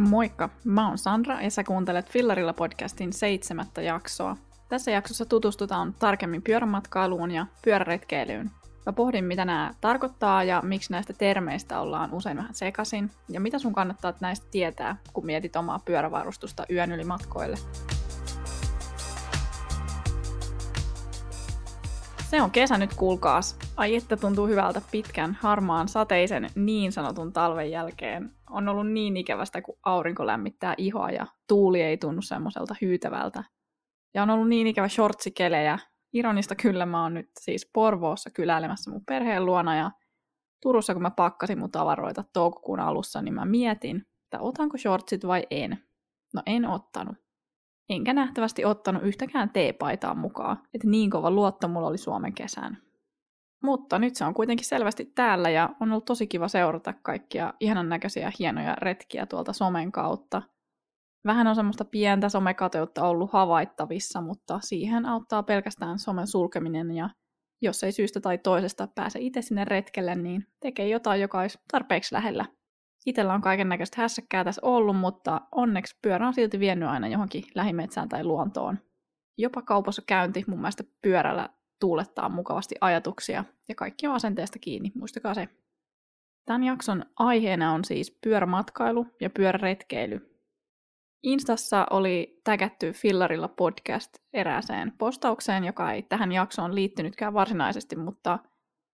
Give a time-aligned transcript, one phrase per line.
[0.00, 4.36] Moikka, mä oon Sandra ja sä kuuntelet Fillarilla podcastin seitsemättä jaksoa.
[4.68, 8.50] Tässä jaksossa tutustutaan tarkemmin pyörämatkailuun ja pyöräretkeilyyn.
[8.86, 13.58] Mä pohdin, mitä nämä tarkoittaa ja miksi näistä termeistä ollaan usein vähän sekasin, ja mitä
[13.58, 17.56] sun kannattaa näistä tietää, kun mietit omaa pyörävarustusta yön yli matkoille.
[22.30, 23.58] Se on kesä nyt, kuulkaas.
[23.76, 28.30] Ai että tuntuu hyvältä pitkän, harmaan, sateisen, niin sanotun talven jälkeen.
[28.50, 33.44] On ollut niin ikävästä, kun aurinko lämmittää ihoa ja tuuli ei tunnu semmoiselta hyytävältä.
[34.14, 35.78] Ja on ollut niin ikävä shortsikelejä.
[36.12, 39.90] Ironista kyllä mä oon nyt siis Porvoossa kyläilemässä mun perheen luona ja
[40.62, 45.46] Turussa kun mä pakkasin mun tavaroita toukokuun alussa, niin mä mietin, että otanko shortsit vai
[45.50, 45.84] en.
[46.34, 47.16] No en ottanut
[47.90, 52.78] enkä nähtävästi ottanut yhtäkään teepaitaa mukaan, että niin kova luotto mulla oli Suomen kesään.
[53.62, 57.88] Mutta nyt se on kuitenkin selvästi täällä ja on ollut tosi kiva seurata kaikkia ihanan
[57.88, 60.42] näköisiä hienoja retkiä tuolta somen kautta.
[61.26, 67.10] Vähän on semmoista pientä somekateutta ollut havaittavissa, mutta siihen auttaa pelkästään somen sulkeminen ja
[67.62, 72.14] jos ei syystä tai toisesta pääse itse sinne retkelle, niin tekee jotain, joka olisi tarpeeksi
[72.14, 72.44] lähellä.
[73.06, 77.44] Itellä on kaiken näköistä hässäkkää tässä ollut, mutta onneksi pyörä on silti vienyt aina johonkin
[77.54, 78.78] lähimetsään tai luontoon.
[79.38, 81.48] Jopa kaupassa käynti mun mielestä pyörällä
[81.80, 85.48] tuulettaa mukavasti ajatuksia ja kaikki on asenteesta kiinni, muistakaa se.
[86.46, 90.30] Tämän jakson aiheena on siis pyörämatkailu ja pyöräretkeily.
[91.22, 98.38] Instassa oli tägätty Fillarilla podcast erääseen postaukseen, joka ei tähän jaksoon liittynytkään varsinaisesti, mutta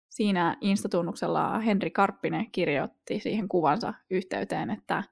[0.08, 5.02] siinä Instatunnuksella Henri Karppinen kirjoitti siihen kuvansa yhteyteen, että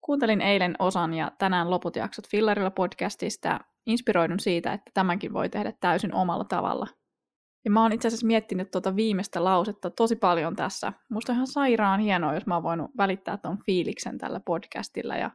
[0.00, 5.72] kuuntelin eilen osan ja tänään loput jaksot Fillarilla podcastista, inspiroidun siitä, että tämänkin voi tehdä
[5.80, 6.86] täysin omalla tavalla.
[7.64, 10.92] Ja mä oon itse asiassa miettinyt tuota viimeistä lausetta tosi paljon tässä.
[11.10, 15.30] Musta on ihan sairaan hienoa, jos mä oon voinut välittää tuon fiiliksen tällä podcastilla ja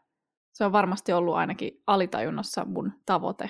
[0.53, 3.49] se on varmasti ollut ainakin alitajunnassa mun tavoite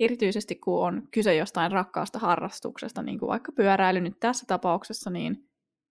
[0.00, 5.48] erityisesti kun on kyse jostain rakkaasta harrastuksesta, niin kuin vaikka pyöräily nyt tässä tapauksessa, niin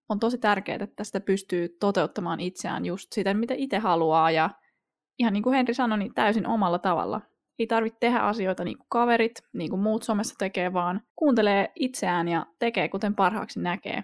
[0.10, 4.50] on tosi tärkeää, että sitä pystyy toteuttamaan itseään just siten, mitä itse haluaa, ja
[5.20, 7.22] ihan niin kuin Henri sanoi, niin täysin omalla tavalla.
[7.60, 12.28] Ei tarvitse tehdä asioita niin kuin kaverit, niin kuin muut somessa tekee, vaan kuuntelee itseään
[12.28, 14.04] ja tekee kuten parhaaksi näkee.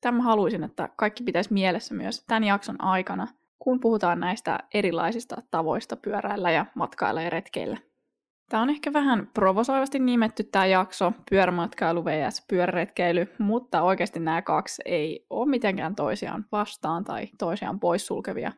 [0.00, 3.26] Tämä haluaisin, että kaikki pitäisi mielessä myös tämän jakson aikana,
[3.58, 7.78] kun puhutaan näistä erilaisista tavoista pyöräillä ja matkailla ja retkeillä.
[8.50, 12.44] Tämä on ehkä vähän provosoivasti nimetty tämä jakso, pyörämatkailu vs.
[12.48, 18.52] pyöräretkeily, mutta oikeasti nämä kaksi ei ole mitenkään toisiaan vastaan tai toisiaan poissulkevia.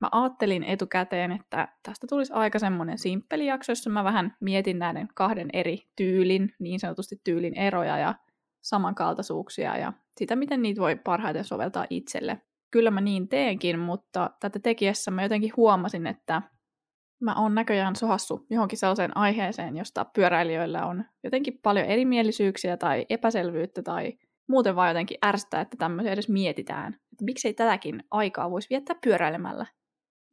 [0.00, 5.08] Mä ajattelin etukäteen, että tästä tulisi aika semmoinen simppeli jakso, jossa mä vähän mietin näiden
[5.14, 8.14] kahden eri tyylin, niin sanotusti tyylin eroja ja
[8.62, 12.40] samankaltaisuuksia ja sitä, miten niitä voi parhaiten soveltaa itselle.
[12.70, 16.42] Kyllä mä niin teenkin, mutta tätä tekijässä mä jotenkin huomasin, että
[17.20, 23.82] mä oon näköjään sohassu johonkin sellaiseen aiheeseen, josta pyöräilijöillä on jotenkin paljon erimielisyyksiä tai epäselvyyttä
[23.82, 24.12] tai
[24.48, 26.94] muuten vaan jotenkin ärstää, että tämmöisiä edes mietitään.
[26.94, 29.66] Että miksei tätäkin aikaa voisi viettää pyöräilemällä.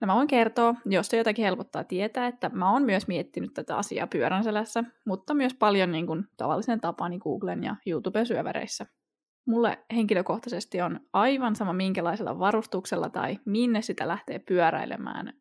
[0.01, 3.77] No mä voin kertoa, jos se jotakin helpottaa tietää, että mä oon myös miettinyt tätä
[3.77, 8.85] asiaa pyörän selässä, mutta myös paljon niin kuin tavallisen tapani Googlen ja YouTube-syövereissä.
[9.47, 15.33] Mulle henkilökohtaisesti on aivan sama minkälaisella varustuksella tai minne sitä lähtee pyöräilemään,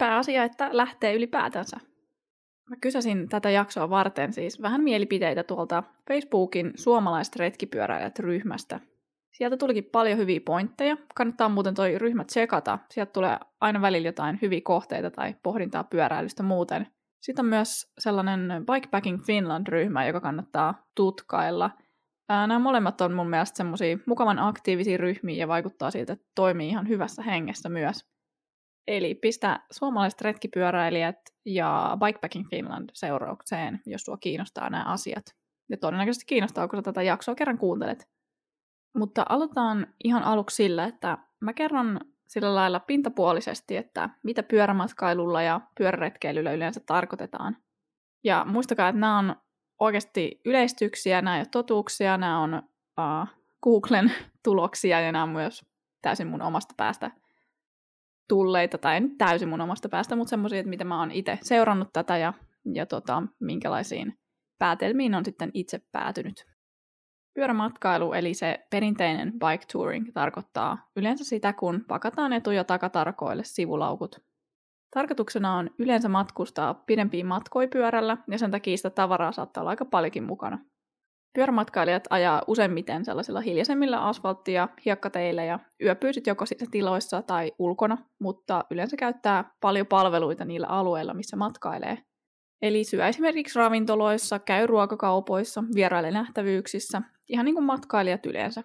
[0.00, 1.76] pääasia, että lähtee ylipäätänsä.
[2.70, 8.80] Mä kysäsin tätä jaksoa varten siis vähän mielipiteitä tuolta Facebookin suomalaiset retkipyöräilijät ryhmästä.
[9.32, 10.96] Sieltä tulikin paljon hyviä pointteja.
[11.14, 12.78] Kannattaa muuten toi ryhmä tsekata.
[12.90, 16.86] Sieltä tulee aina välillä jotain hyviä kohteita tai pohdintaa pyöräilystä muuten.
[17.20, 21.70] Sitten on myös sellainen Bikepacking Finland-ryhmä, joka kannattaa tutkailla.
[22.28, 26.88] Nämä molemmat on mun mielestä semmoisia mukavan aktiivisia ryhmiä ja vaikuttaa siltä, että toimii ihan
[26.88, 28.10] hyvässä hengessä myös.
[28.86, 35.24] Eli pistä suomalaiset retkipyöräilijät ja Bikepacking Finland seuraukseen, jos sua kiinnostaa nämä asiat.
[35.70, 38.08] Ja todennäköisesti kiinnostaa, kun sä tätä jaksoa kerran kuuntelet.
[38.96, 45.60] Mutta aloitetaan ihan aluksi sillä, että mä kerron sillä lailla pintapuolisesti, että mitä pyörämatkailulla ja
[45.78, 47.56] pyöräretkeilyllä yleensä tarkoitetaan.
[48.24, 49.36] Ja muistakaa, että nämä on
[49.80, 52.54] oikeasti yleistyksiä, nämä ei ole totuuksia, nämä on
[52.98, 53.28] uh,
[53.62, 54.12] Googlen
[54.44, 55.64] tuloksia ja nämä on myös
[56.02, 57.10] täysin mun omasta päästä
[58.30, 61.88] tulleita, tai en täysin mun omasta päästä, mutta semmoisia, että miten mä oon itse seurannut
[61.92, 62.32] tätä ja,
[62.74, 64.18] ja tota, minkälaisiin
[64.58, 66.46] päätelmiin on sitten itse päätynyt.
[67.34, 74.18] Pyörämatkailu, eli se perinteinen bike touring, tarkoittaa yleensä sitä, kun pakataan etu- ja takatarkoille sivulaukut.
[74.94, 79.84] Tarkoituksena on yleensä matkustaa pidempiin matkoja pyörällä, ja sen takia sitä tavaraa saattaa olla aika
[79.84, 80.58] paljonkin mukana.
[81.34, 87.98] Pyörämatkailijat ajaa useimmiten sellaisilla hiljaisemmilla asfaltti- ja hiekkateillä ja yöpyy sitten joko tiloissa tai ulkona,
[88.20, 91.98] mutta yleensä käyttää paljon palveluita niillä alueilla, missä matkailee.
[92.62, 98.62] Eli syö esimerkiksi ravintoloissa, käy ruokakaupoissa, vieraille nähtävyyksissä, ihan niin kuin matkailijat yleensä.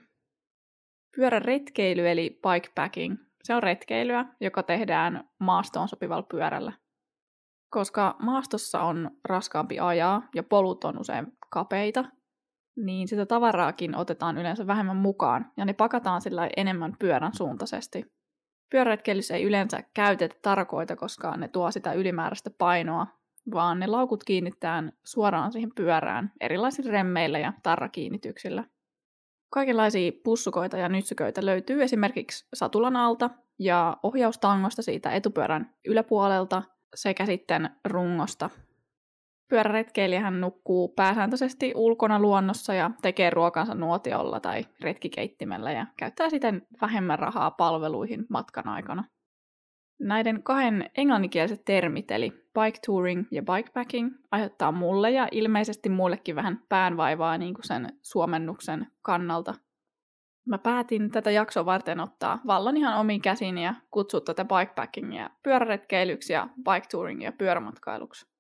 [1.15, 6.73] Pyöräretkeily eli bikepacking, se on retkeilyä, joka tehdään maastoon sopivalla pyörällä.
[7.69, 12.05] Koska maastossa on raskaampi ajaa ja polut on usein kapeita,
[12.75, 18.05] niin sitä tavaraakin otetaan yleensä vähemmän mukaan ja ne pakataan sillä enemmän pyörän suuntaisesti.
[18.71, 23.07] Pyöräretkeilyssä ei yleensä käytetä tarkoita, koska ne tuo sitä ylimääräistä painoa,
[23.53, 28.63] vaan ne laukut kiinnittään suoraan siihen pyörään erilaisilla remmeillä ja tarrakiinnityksillä.
[29.49, 33.29] Kaikenlaisia pussukoita ja nytsyköitä löytyy esimerkiksi satulan alta
[33.59, 36.63] ja ohjaustangosta siitä etupyörän yläpuolelta
[36.95, 38.49] sekä sitten rungosta
[39.49, 47.19] Pyöräretkeilijähän nukkuu pääsääntöisesti ulkona luonnossa ja tekee ruokansa nuotiolla tai retkikeittimellä ja käyttää siten vähemmän
[47.19, 49.03] rahaa palveluihin matkan aikana.
[49.99, 56.63] Näiden kahden englanninkieliset termit, eli bike touring ja bikepacking, aiheuttaa mulle ja ilmeisesti muillekin vähän
[56.69, 59.53] päänvaivaa niin kuin sen suomennuksen kannalta.
[60.45, 66.33] Mä päätin tätä jaksoa varten ottaa vallan ihan omiin käsiin ja kutsua tätä bikepackingia pyöräretkeilyksi
[66.33, 68.34] ja bike touringia pyörämatkailuksi.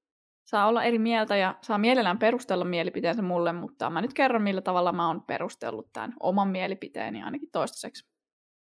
[0.45, 4.61] Saa olla eri mieltä ja saa mielellään perustella mielipiteensä mulle, mutta mä nyt kerron, millä
[4.61, 8.15] tavalla mä oon perustellut tämän oman mielipiteeni ainakin toistaiseksi.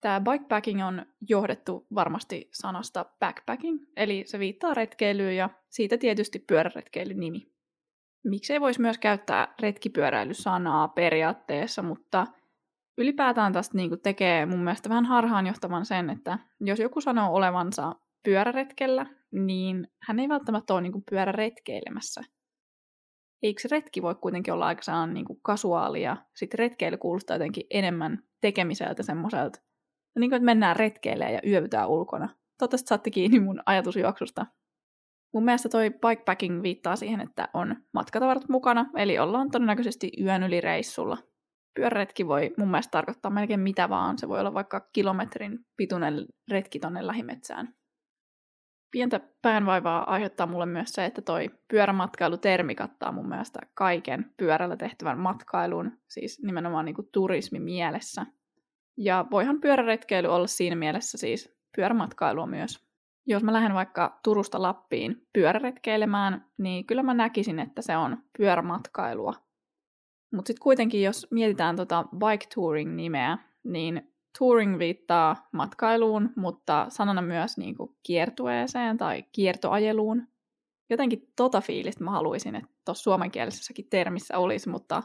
[0.01, 7.19] Tämä bikepacking on johdettu varmasti sanasta backpacking, eli se viittaa retkeilyyn ja siitä tietysti pyöräretkeilyn
[7.19, 7.51] nimi.
[8.23, 12.27] Miksei voisi myös käyttää retkipyöräilysanaa periaatteessa, mutta
[12.97, 19.05] ylipäätään tästä niin tekee mun mielestä vähän harhaanjohtavan sen, että jos joku sanoo olevansa pyöräretkellä,
[19.31, 22.21] niin hän ei välttämättä ole niin kuin pyöräretkeilemässä.
[23.43, 27.63] Eikö se retki voi kuitenkin olla aika niin kuin kasuaali ja sitten retkeily kuulostaa jotenkin
[27.69, 29.61] enemmän tekemiseltä semmoiselta,
[30.19, 32.29] niin kuin, että mennään retkeilemään ja yövytään ulkona.
[32.57, 34.45] Toivottavasti saatte kiinni mun ajatusjuoksusta.
[35.33, 40.61] Mun mielestä toi bikepacking viittaa siihen, että on matkatavarat mukana, eli ollaan todennäköisesti yön yli
[40.61, 41.17] reissulla.
[41.75, 44.17] Pyöräretki voi mun mielestä tarkoittaa melkein mitä vaan.
[44.17, 47.73] Se voi olla vaikka kilometrin pituinen retki tonne lähimetsään.
[48.91, 55.19] Pientä päänvaivaa aiheuttaa mulle myös se, että toi pyörämatkailutermi kattaa mun mielestä kaiken pyörällä tehtävän
[55.19, 58.25] matkailun, siis nimenomaan niin turismi mielessä.
[58.97, 62.89] Ja voihan pyöräretkeily olla siinä mielessä siis pyörämatkailua myös.
[63.25, 69.33] Jos mä lähden vaikka Turusta Lappiin pyöräretkeilemään, niin kyllä mä näkisin, että se on pyörämatkailua.
[70.33, 77.57] Mutta sitten kuitenkin, jos mietitään tota bike touring-nimeä, niin touring viittaa matkailuun, mutta sanana myös
[77.57, 80.27] niin kuin kiertueeseen tai kiertoajeluun.
[80.89, 85.03] Jotenkin tota fiilistä mä haluaisin, että tuossa suomenkielisessäkin termissä olisi, mutta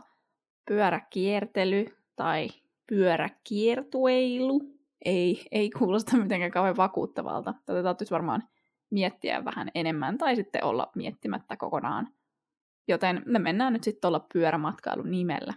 [0.69, 1.87] pyöräkiertely
[2.17, 2.49] tai
[2.87, 4.61] pyöräkiertueilu
[5.05, 7.55] ei, ei kuulosta mitenkään kauhean vakuuttavalta.
[7.67, 8.43] Tätä täytyisi varmaan
[8.91, 12.09] miettiä vähän enemmän tai sitten olla miettimättä kokonaan.
[12.89, 15.55] Joten me mennään nyt sitten tuolla pyörämatkailun nimellä.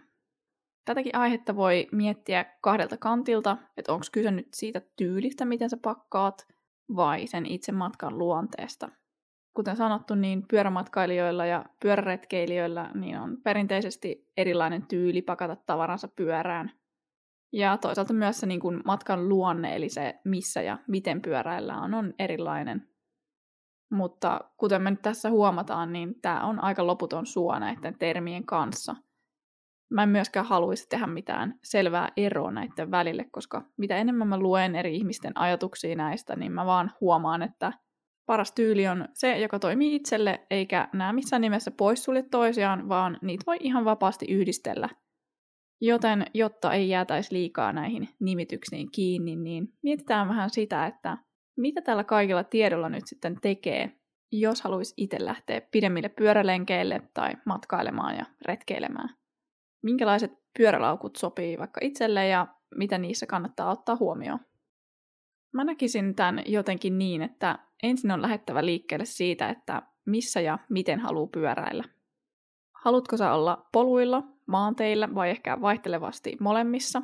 [0.87, 6.47] Tätäkin aihetta voi miettiä kahdelta kantilta, että onko kyse nyt siitä tyylistä, miten sä pakkaat,
[6.95, 8.89] vai sen itse matkan luonteesta.
[9.53, 16.71] Kuten sanottu, niin pyörämatkailijoilla ja pyöräretkeilijöillä niin on perinteisesti erilainen tyyli pakata tavaransa pyörään.
[17.51, 22.13] Ja toisaalta myös se niin kuin matkan luonne, eli se missä ja miten pyöräillään, on
[22.19, 22.87] erilainen.
[23.91, 28.95] Mutta kuten me nyt tässä huomataan, niin tämä on aika loputon suo näiden termien kanssa–
[29.89, 34.75] Mä en myöskään haluaisi tehdä mitään selvää eroa näiden välille, koska mitä enemmän mä luen
[34.75, 37.73] eri ihmisten ajatuksia näistä, niin mä vaan huomaan, että
[38.25, 43.43] paras tyyli on se, joka toimii itselle, eikä nämä missään nimessä poissulje toisiaan, vaan niitä
[43.47, 44.89] voi ihan vapaasti yhdistellä.
[45.81, 51.17] Joten, jotta ei jäätäisi liikaa näihin nimityksiin kiinni, niin mietitään vähän sitä, että
[51.57, 53.91] mitä tällä kaikilla tiedolla nyt sitten tekee,
[54.31, 59.09] jos haluaisi itse lähteä pidemmille pyörälenkeille tai matkailemaan ja retkeilemään
[59.81, 64.39] minkälaiset pyörälaukut sopii vaikka itselle ja mitä niissä kannattaa ottaa huomioon.
[65.53, 70.99] Mä näkisin tämän jotenkin niin, että ensin on lähettävä liikkeelle siitä, että missä ja miten
[70.99, 71.83] haluaa pyöräillä.
[72.73, 77.01] Haluatko sä olla poluilla, maanteilla vai ehkä vaihtelevasti molemmissa?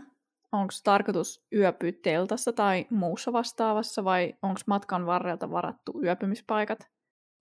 [0.52, 6.93] Onko tarkoitus yöpyä teltassa tai muussa vastaavassa vai onko matkan varrelta varattu yöpymispaikat?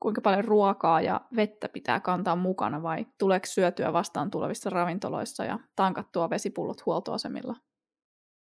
[0.02, 5.58] Kuinka paljon ruokaa ja vettä pitää kantaa mukana vai tuleeko syötyä vastaan tulevissa ravintoloissa ja
[5.76, 7.56] tankattua vesipullot huoltoasemilla.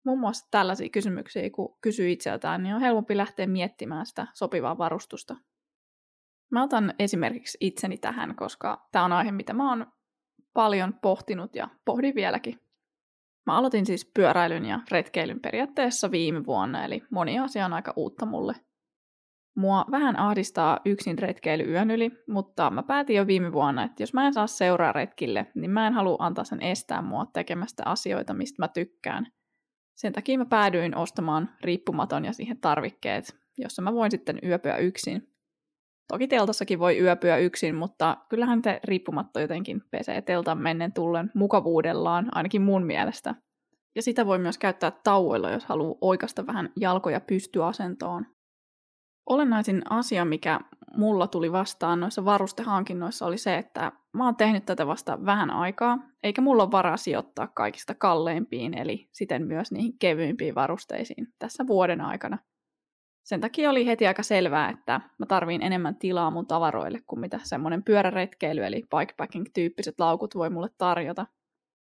[0.06, 5.36] Muun muassa tällaisia kysymyksiä, kun kysyy itseltään, niin on helpompi lähteä miettimään sitä sopivaa varustusta.
[6.52, 9.86] Mä otan esimerkiksi itseni tähän, koska tämä on aihe, mitä mä oon
[10.54, 12.60] paljon pohtinut ja pohdin vieläkin.
[13.46, 18.25] Mä aloitin siis pyöräilyn ja retkeilyn periaatteessa viime vuonna, eli moni asia on aika uutta
[18.25, 18.56] mulle.
[19.55, 24.13] Mua vähän ahdistaa yksin retkeily yön yli, mutta mä päätin jo viime vuonna, että jos
[24.13, 28.33] mä en saa seuraa retkille, niin mä en halua antaa sen estää mua tekemästä asioita,
[28.33, 29.27] mistä mä tykkään.
[29.95, 35.35] Sen takia mä päädyin ostamaan riippumaton ja siihen tarvikkeet, jossa mä voin sitten yöpyä yksin.
[36.07, 42.29] Toki teltassakin voi yöpyä yksin, mutta kyllähän te riippumatto jotenkin pesee teltan mennen tullen mukavuudellaan,
[42.31, 43.35] ainakin mun mielestä.
[43.95, 48.25] Ja sitä voi myös käyttää tauoilla, jos haluaa oikasta vähän jalkoja pystyasentoon.
[49.29, 50.60] Olennaisin asia, mikä
[50.98, 55.98] mulla tuli vastaan noissa varustehankinnoissa oli se, että mä oon tehnyt tätä vasta vähän aikaa,
[56.24, 62.01] eikä mulla ole varaa sijoittaa kaikista kalleimpiin, eli siten myös niihin kevyimpiin varusteisiin tässä vuoden
[62.01, 62.38] aikana.
[63.24, 67.39] Sen takia oli heti aika selvää, että mä tarviin enemmän tilaa mun tavaroille kuin mitä
[67.44, 71.25] semmoinen pyöräretkeily eli bikepacking-tyyppiset laukut voi mulle tarjota.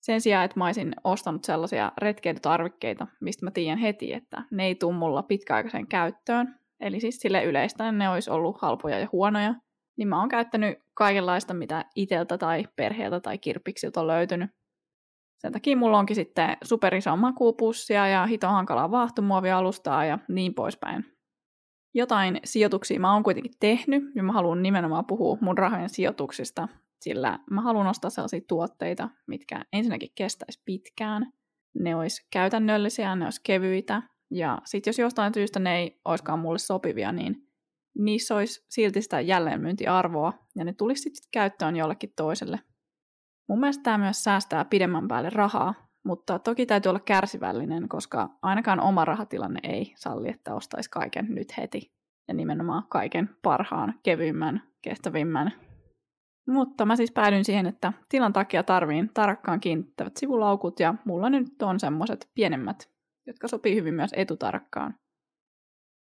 [0.00, 4.75] Sen sijaan, että mä olisin ostanut sellaisia retkeilytarvikkeita, mistä mä tiedän heti, että ne ei
[4.75, 9.54] tule mulla pitkäaikaiseen käyttöön, eli siis sille yleistä ne olisi ollut halpoja ja huonoja,
[9.97, 14.50] niin mä oon käyttänyt kaikenlaista, mitä iteltä tai perheeltä tai kirppiksiltä on löytynyt.
[15.38, 21.04] Sen takia mulla onkin sitten superiso makuupussia ja hito hankalaa vaahtomuovialustaa ja niin poispäin.
[21.95, 26.68] Jotain sijoituksia mä oon kuitenkin tehnyt ja mä haluan nimenomaan puhua mun rahojen sijoituksista,
[27.00, 31.33] sillä mä haluan ostaa sellaisia tuotteita, mitkä ensinnäkin kestäisi pitkään,
[31.75, 36.59] ne olisi käytännöllisiä, ne olisi kevyitä, ja sitten jos jostain syystä ne ei olisikaan mulle
[36.59, 37.49] sopivia, niin
[37.99, 42.61] niissä olisi silti sitä jälleenmyyntiarvoa, ja ne tulisi sitten käyttöön jollekin toiselle.
[43.49, 48.80] Mun mielestä tämä myös säästää pidemmän päälle rahaa, mutta toki täytyy olla kärsivällinen, koska ainakaan
[48.80, 51.92] oma rahatilanne ei salli, että ostaisi kaiken nyt heti.
[52.28, 55.52] Ja nimenomaan kaiken parhaan, kevyimmän, kestävimmän.
[56.49, 61.62] Mutta mä siis päädyin siihen, että tilan takia tarviin tarkkaan kiinnittävät sivulaukut ja mulla nyt
[61.62, 62.96] on semmoset pienemmät
[63.26, 64.95] jotka sopii hyvin myös etutarkkaan.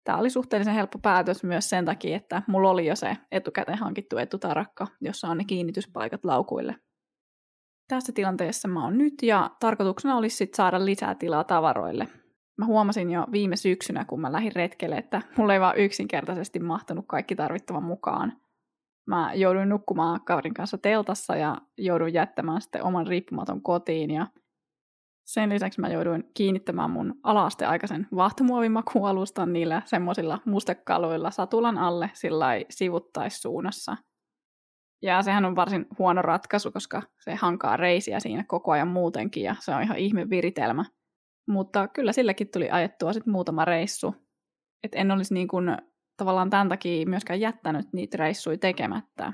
[0.05, 4.19] Tämä oli suhteellisen helppo päätös myös sen takia, että mulla oli jo se etukäteen hankittu
[4.19, 6.77] etutarakka, jossa on ne kiinnityspaikat laukuille.
[7.88, 12.09] Tässä tilanteessa mä oon nyt ja tarkoituksena olisi sit saada lisää tilaa tavaroille.
[12.59, 17.05] Mä huomasin jo viime syksynä, kun mä lähdin retkelle, että mulla ei vaan yksinkertaisesti mahtunut
[17.09, 18.33] kaikki tarvittava mukaan.
[19.07, 24.27] Mä jouduin nukkumaan kaverin kanssa teltassa ja jouduin jättämään sitten oman riippumaton kotiin ja
[25.29, 33.97] sen lisäksi mä jouduin kiinnittämään mun alaasteaikaisen vaahtomuovimakualustan niillä semmoisilla mustekaluilla satulan alle sillä sivuttaissuunnassa.
[35.03, 39.57] Ja sehän on varsin huono ratkaisu, koska se hankaa reisiä siinä koko ajan muutenkin ja
[39.61, 40.85] se on ihan ihme viritelmä.
[41.49, 44.15] Mutta kyllä silläkin tuli ajettua sitten muutama reissu.
[44.85, 45.77] Et en olisi niin kuin
[46.17, 49.33] tavallaan tämän takia myöskään jättänyt niitä reissuja tekemättä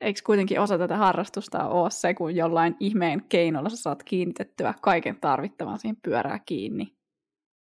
[0.00, 5.20] eikö kuitenkin osa tätä harrastusta ole se, kun jollain ihmeen keinolla sä saat kiinnitettyä kaiken
[5.20, 6.98] tarvittavan siihen pyörää kiinni.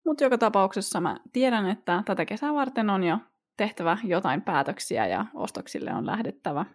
[0.05, 3.17] Mutta joka tapauksessa mä tiedän, että tätä kesää varten on jo
[3.57, 6.65] tehtävä jotain päätöksiä ja ostoksille on lähdettävä.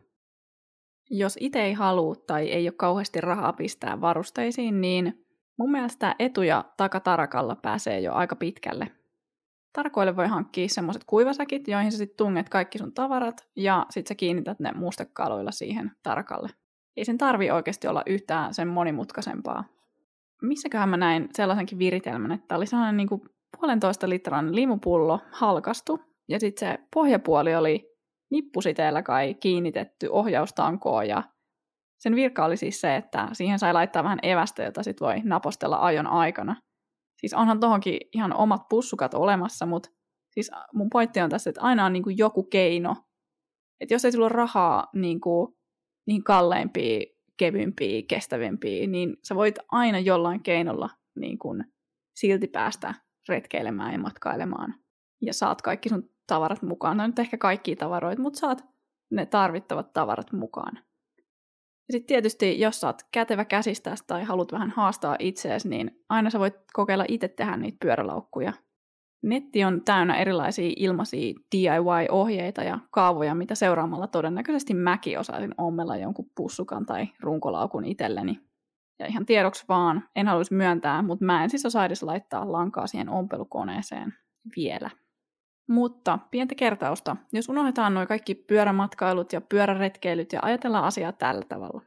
[1.10, 5.26] Jos itse ei halua tai ei ole kauheasti rahaa pistää varusteisiin, niin
[5.58, 8.90] mun mielestä etu- ja takatarakalla pääsee jo aika pitkälle.
[9.76, 14.14] Tarkoille voi hankkia semmoiset kuivasäkit, joihin sä sitten tunget kaikki sun tavarat ja sitten sä
[14.14, 16.49] kiinnität ne mustekaloilla siihen tarkalle.
[16.97, 19.64] Ei sen tarvi oikeasti olla yhtään sen monimutkaisempaa.
[20.42, 23.21] Missäköhän mä näin sellaisenkin viritelmän, että oli sellainen niin kuin
[23.61, 27.97] puolentoista litran limupullo halkastu ja sitten se pohjapuoli oli
[28.30, 31.23] nippusiteellä kai kiinnitetty ohjaustankoon ja
[31.99, 35.76] sen virka oli siis se, että siihen sai laittaa vähän evästä, jota sitten voi napostella
[35.76, 36.56] ajon aikana.
[37.16, 39.90] Siis onhan tohonkin ihan omat pussukat olemassa, mutta
[40.30, 42.96] siis mun pointti on tässä, että aina on niin kuin joku keino.
[43.80, 45.56] Että jos ei sulla ole rahaa niin, kuin,
[46.06, 47.00] niin kalleimpia,
[47.37, 51.64] kevyimpiä, kestävimpiä, niin sä voit aina jollain keinolla niin kuin,
[52.16, 52.94] silti päästä
[53.28, 54.75] retkeilemään ja matkailemaan.
[55.23, 56.96] Ja saat kaikki sun tavarat mukaan.
[56.96, 58.64] No nyt ehkä kaikki tavaroita, mutta saat
[59.11, 60.78] ne tarvittavat tavarat mukaan.
[61.90, 66.38] Sitten tietysti, jos sä oot kätevä käsistäsi tai haluat vähän haastaa itseäsi, niin aina sä
[66.38, 68.52] voit kokeilla itse tehdä niitä pyörälaukkuja.
[69.22, 76.30] Netti on täynnä erilaisia ilmaisia DIY-ohjeita ja kaavoja, mitä seuraamalla todennäköisesti mäkin osaisin ommella jonkun
[76.36, 78.40] pussukan tai runkolaukun itselleni.
[78.98, 82.86] Ja ihan tiedoksi vaan, en haluaisi myöntää, mutta mä en siis osaa edes laittaa lankaa
[82.86, 84.14] siihen ompelukoneeseen
[84.56, 84.90] vielä.
[85.68, 91.82] Mutta pientä kertausta, jos unohdetaan nuo kaikki pyörämatkailut ja pyöräretkeilyt ja ajatellaan asiaa tällä tavalla.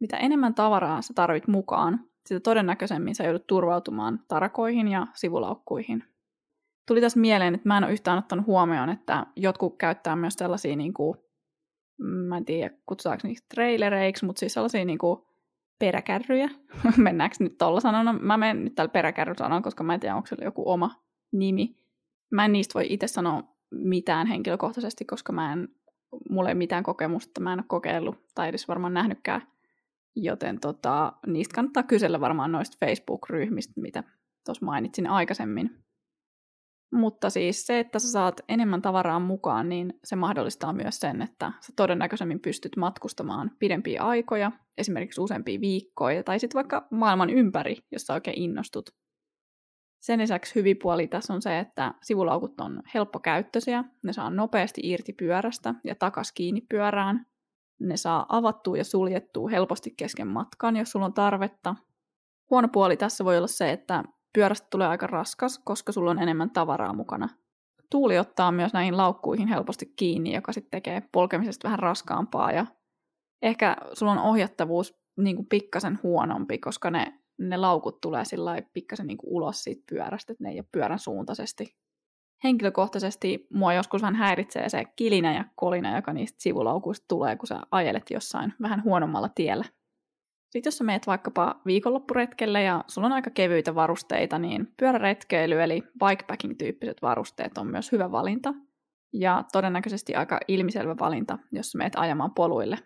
[0.00, 6.04] Mitä enemmän tavaraa sä tarvit mukaan, sitä todennäköisemmin sä joudut turvautumaan tarakoihin ja sivulaukkuihin.
[6.88, 10.76] Tuli tässä mieleen, että mä en ole yhtään ottanut huomioon, että jotkut käyttää myös tällaisia
[10.76, 11.18] niin kuin
[11.98, 15.28] mä en tiedä kutsutaanko niitä trailereiksi, mutta siis sellaisia niinku
[15.78, 16.48] peräkärryjä.
[16.96, 18.12] Mennäänkö nyt tuolla sanona?
[18.12, 20.90] Mä menen nyt tällä peräkärrysanan, koska mä en tiedä, onko se joku oma
[21.32, 21.76] nimi.
[22.30, 25.68] Mä en niistä voi itse sanoa mitään henkilökohtaisesti, koska mä en,
[26.30, 29.42] mulla ei mitään kokemusta, mä en ole kokeillut tai edes varmaan nähnytkään.
[30.16, 34.04] Joten tota, niistä kannattaa kysellä varmaan noista Facebook-ryhmistä, mitä
[34.44, 35.86] tuossa mainitsin aikaisemmin.
[36.92, 41.52] Mutta siis se, että sä saat enemmän tavaraa mukaan, niin se mahdollistaa myös sen, että
[41.60, 48.02] sä todennäköisemmin pystyt matkustamaan pidempiä aikoja, esimerkiksi useampia viikkoja, tai sitten vaikka maailman ympäri, jos
[48.02, 48.90] sä oikein innostut.
[50.06, 55.12] Sen lisäksi hyvin puoli tässä on se, että sivulaukut on helppokäyttöisiä, ne saa nopeasti irti
[55.12, 57.26] pyörästä ja takas kiinni pyörään.
[57.80, 61.74] Ne saa avattua ja suljettua helposti kesken matkan, jos sulla on tarvetta.
[62.50, 66.50] Huono puoli tässä voi olla se, että pyörästä tulee aika raskas, koska sulla on enemmän
[66.50, 67.28] tavaraa mukana.
[67.90, 72.66] Tuuli ottaa myös näihin laukkuihin helposti kiinni, joka sitten tekee polkemisesta vähän raskaampaa ja
[73.42, 79.06] ehkä sulla on ohjattavuus niin kuin pikkasen huonompi, koska ne, ne laukut tulee sillä pikkasen
[79.06, 81.76] niin ulos siitä pyörästä, että ne ei ole pyörän suuntaisesti.
[82.44, 87.60] Henkilökohtaisesti mua joskus vähän häiritsee se kilinä ja kolina, joka niistä sivulaukuista tulee, kun sä
[87.70, 89.64] ajelet jossain vähän huonommalla tiellä.
[90.50, 95.82] Sitten jos sä meet vaikkapa viikonloppuretkelle ja sulla on aika kevyitä varusteita, niin pyöräretkeily eli
[96.04, 98.54] bikepacking-tyyppiset varusteet on myös hyvä valinta.
[99.12, 102.78] Ja todennäköisesti aika ilmiselvä valinta, jos meet ajamaan poluille.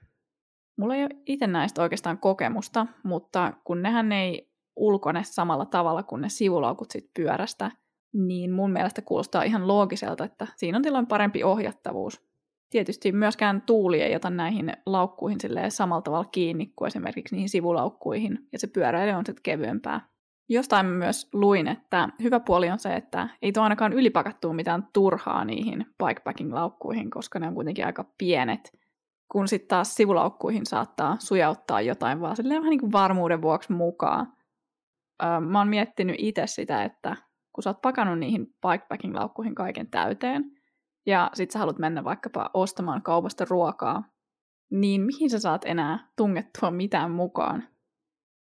[0.81, 6.23] Mulla ei ole itse näistä oikeastaan kokemusta, mutta kun nehän ei ulkone samalla tavalla kuin
[6.23, 7.71] ne sivulaukut sit pyörästä,
[8.13, 12.23] niin mun mielestä kuulostaa ihan loogiselta, että siinä on silloin parempi ohjattavuus.
[12.71, 18.59] Tietysti myöskään tuuli ei ota näihin laukkuihin samalla tavalla kiinni kuin esimerkiksi niihin sivulaukkuihin, ja
[18.59, 20.09] se pyöräily on sitten kevyempää.
[20.49, 25.45] Jostain myös luin, että hyvä puoli on se, että ei tuo ainakaan ylipakattua mitään turhaa
[25.45, 28.81] niihin bikepacking-laukkuihin, koska ne on kuitenkin aika pienet,
[29.33, 34.33] kun sitten taas sivulaukkuihin saattaa sujauttaa jotain vaan silleen vähän niin kuin varmuuden vuoksi mukaan.
[35.23, 37.17] Öö, mä oon miettinyt itse sitä, että
[37.53, 40.45] kun sä oot pakannut niihin bikepacking-laukkuihin kaiken täyteen,
[41.07, 44.03] ja sit sä haluat mennä vaikkapa ostamaan kaupasta ruokaa,
[44.71, 47.65] niin mihin sä saat enää tungettua mitään mukaan?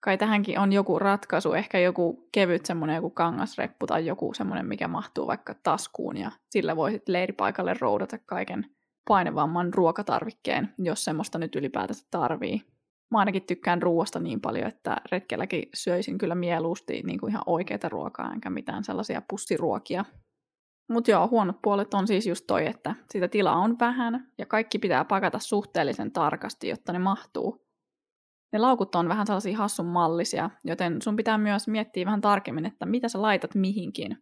[0.04, 4.88] Kai tähänkin on joku ratkaisu, ehkä joku kevyt semmoinen joku kangasreppu tai joku semmoinen, mikä
[4.88, 8.66] mahtuu vaikka taskuun ja sillä voisit leiripaikalle roudata kaiken
[9.10, 12.62] painevamman ruokatarvikkeen, jos semmoista nyt ylipäätänsä tarvii.
[13.12, 17.90] Mä ainakin tykkään ruoasta niin paljon, että retkelläkin syöisin kyllä mieluusti niin kuin ihan oikeita
[17.90, 20.06] ruokaa, enkä mitään sellaisia pussiruokia,
[20.90, 24.80] mutta joo, huonot puolet on siis just toi, että sitä tilaa on vähän ja kaikki
[24.80, 27.66] pitää pakata suhteellisen tarkasti, jotta ne mahtuu.
[28.54, 32.86] Ne laukut on vähän sellaisia hassun mallisia, joten sun pitää myös miettiä vähän tarkemmin, että
[32.86, 34.18] mitä sä laitat mihinkin.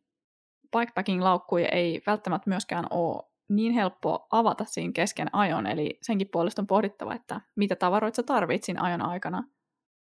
[0.77, 6.67] Bikepacking-laukkuja ei välttämättä myöskään ole niin helppo avata siinä kesken ajon, eli senkin puolesta on
[6.67, 9.43] pohdittava, että mitä tavaroita sä tarvitset siinä ajon aikana.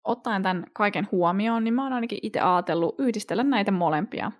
[0.03, 4.31] Ottaen tämän kaiken huomioon, niin mä oon ainakin itse ajatellut yhdistellä näitä molempia.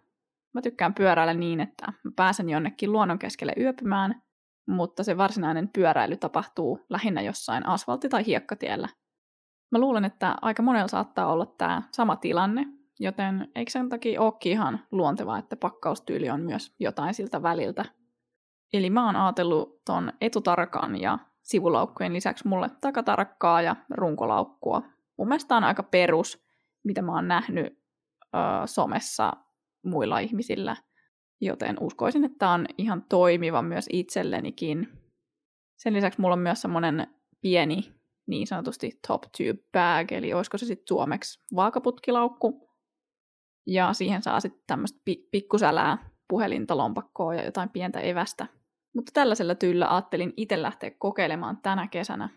[0.54, 4.22] Mä tykkään pyöräillä niin, että mä pääsen jonnekin luonnon keskelle yöpymään,
[4.68, 8.88] mutta se varsinainen pyöräily tapahtuu lähinnä jossain asfaltti- tai hiekkatiellä.
[9.72, 12.66] Mä luulen, että aika monella saattaa olla tämä sama tilanne,
[13.00, 17.86] joten eikö sen takia olekin ihan luontevaa, että pakkaustyyli on myös jotain siltä väliltä.
[18.74, 24.82] Eli mä oon ajatellut ton etutarkan ja sivulaukkujen lisäksi mulle takatarkkaa ja runkolaukkua.
[25.18, 26.46] Mun mielestä on aika perus,
[26.84, 27.80] mitä mä oon nähnyt
[28.24, 29.34] ö, somessa
[29.86, 30.76] muilla ihmisillä.
[31.42, 34.88] Joten uskoisin, että on ihan toimiva myös itsellenikin.
[35.78, 37.08] Sen lisäksi mulla on myös semmoinen
[37.42, 42.70] pieni niin sanotusti top tube bag, eli olisiko se sitten suomeksi vaakaputkilaukku.
[43.68, 45.00] Ja siihen saa sitten tämmöistä
[45.32, 48.48] pikkusälää, puhelinta, lompakkoa ja jotain pientä evästä.
[48.96, 52.30] Mutta tällaisella tyllä ajattelin itse lähteä kokeilemaan tänä kesänä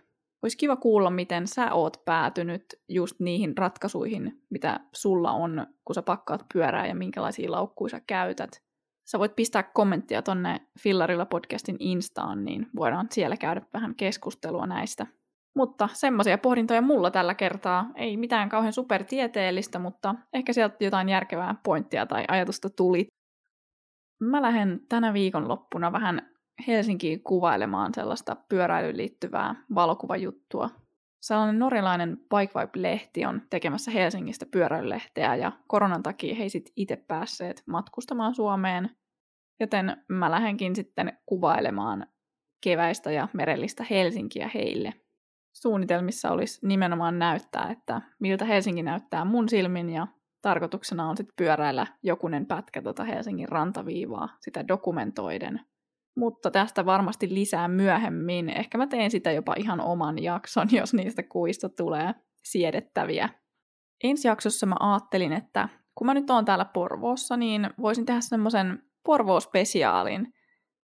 [0.45, 6.03] olisi kiva kuulla, miten sä oot päätynyt just niihin ratkaisuihin, mitä sulla on, kun sä
[6.03, 8.63] pakkaat pyörää ja minkälaisia laukkuja sä käytät.
[9.11, 15.07] Sä voit pistää kommenttia tonne Fillarilla podcastin Instaan, niin voidaan siellä käydä vähän keskustelua näistä.
[15.57, 17.91] Mutta semmoisia pohdintoja mulla tällä kertaa.
[17.95, 23.07] Ei mitään kauhean supertieteellistä, mutta ehkä sieltä jotain järkevää pointtia tai ajatusta tuli.
[24.21, 26.34] Mä lähden tänä viikonloppuna vähän
[26.67, 30.71] Helsinkiin kuvailemaan sellaista pyöräilyyn liittyvää valokuvajuttua.
[31.21, 37.63] Sellainen norjalainen Bike Vibe-lehti on tekemässä Helsingistä pyöräilylehteä ja koronan takia he sit itse päässeet
[37.67, 38.91] matkustamaan Suomeen,
[39.61, 42.07] joten mä lähdenkin sitten kuvailemaan
[42.61, 44.95] keväistä ja merellistä Helsinkiä heille.
[45.53, 50.07] Suunnitelmissa olisi nimenomaan näyttää, että miltä Helsinki näyttää mun silmin ja
[50.43, 55.61] tarkoituksena on sitten pyöräillä jokunen pätkä tuota Helsingin rantaviivaa sitä dokumentoiden–
[56.17, 58.49] Mutta tästä varmasti lisää myöhemmin.
[58.49, 63.29] Ehkä mä teen sitä jopa ihan oman jakson, jos niistä kuista tulee siedettäviä.
[64.05, 68.83] Ensi jaksossa mä ajattelin, että kun mä nyt oon täällä Porvoossa, niin voisin tehdä semmoisen
[69.09, 70.33] Porvoo-spesiaalin.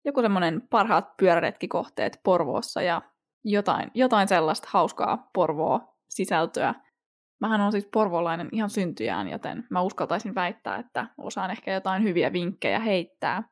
[0.05, 3.01] Joku semmoinen parhaat pyöräretkikohteet Porvoossa ja
[3.43, 6.75] jotain, jotain sellaista hauskaa Porvoo-sisältöä.
[7.41, 12.33] Mähän on siis porvolainen ihan syntyjään, joten mä uskaltaisin väittää, että osaan ehkä jotain hyviä
[12.33, 13.43] vinkkejä heittää.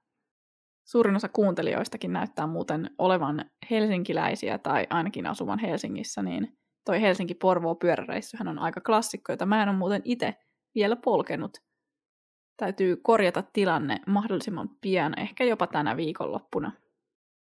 [0.87, 8.47] Suurin osa kuuntelijoistakin näyttää muuten olevan helsinkiläisiä tai ainakin asuvan Helsingissä, niin toi Helsinki-Porvoo pyöräreissuhan
[8.47, 10.35] on aika klassikko, jota mä en ole muuten itse
[10.75, 11.57] vielä polkenut.
[12.57, 16.71] Täytyy korjata tilanne mahdollisimman pian, ehkä jopa tänä viikonloppuna.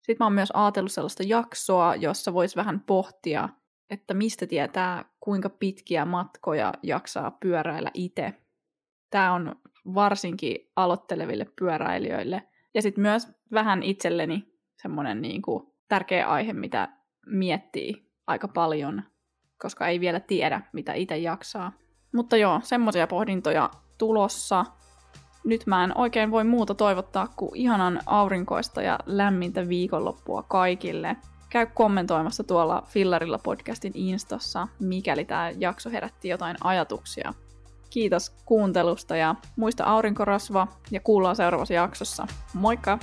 [0.03, 3.49] Sitten mä oon myös ajatellut sellaista jaksoa, jossa voisi vähän pohtia,
[3.91, 8.33] että mistä tietää, kuinka pitkiä matkoja jaksaa pyöräillä itse.
[9.11, 9.57] Tämä on
[9.95, 12.43] varsinkin aloitteleville pyöräilijöille.
[12.75, 14.45] Ja sitten myös vähän itselleni
[14.83, 16.89] semmoinen niin kuin tärkeä aihe, mitä
[17.27, 19.03] miettii aika paljon,
[19.59, 21.73] koska ei vielä tiedä, mitä itse jaksaa.
[22.15, 24.65] Mutta joo, semmoisia pohdintoja tulossa.
[25.45, 31.17] Nyt mä en oikein voi muuta toivottaa kuin ihanan aurinkoista ja lämmintä viikonloppua kaikille.
[31.51, 37.35] Käy kommentoimassa tuolla Fillarilla podcastin instassa, mikäli tämä jakso herätti jotain ajatuksia.
[37.91, 42.27] Kiitos kuuntelusta ja muista aurinkorasva ja kuullaan seuraavassa jaksossa.
[42.55, 42.99] Moikka!